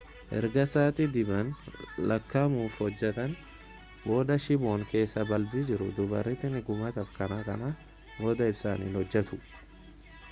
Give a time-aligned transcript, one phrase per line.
[0.35, 1.51] ergaa sa'aati dhibban
[2.11, 3.35] lakka'amuuf hojjateen
[4.07, 9.43] booda shiiboon keessa balbii jiru dhumarratti ni gubata kanaaf kana booda ibsaan hin hojjatu